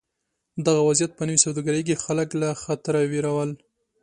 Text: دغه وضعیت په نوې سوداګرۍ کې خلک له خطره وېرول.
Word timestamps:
دغه 0.65 0.81
وضعیت 0.89 1.11
په 1.15 1.23
نوې 1.27 1.39
سوداګرۍ 1.45 1.81
کې 1.87 2.01
خلک 2.03 2.29
له 2.41 2.49
خطره 2.63 2.99
وېرول. 3.11 3.49